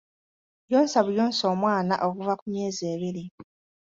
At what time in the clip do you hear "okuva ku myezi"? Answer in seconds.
2.07-2.83